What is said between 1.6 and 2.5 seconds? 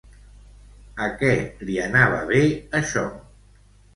li anava bé